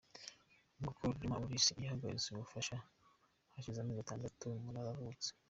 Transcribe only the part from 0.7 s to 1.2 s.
Ngo Col